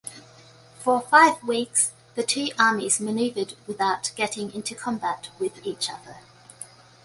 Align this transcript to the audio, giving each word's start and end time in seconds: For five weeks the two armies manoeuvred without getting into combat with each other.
For 0.79 0.99
five 0.99 1.43
weeks 1.43 1.91
the 2.15 2.23
two 2.23 2.49
armies 2.57 2.99
manoeuvred 2.99 3.53
without 3.67 4.11
getting 4.15 4.51
into 4.55 4.73
combat 4.73 5.29
with 5.37 5.63
each 5.63 5.91
other. 5.91 6.21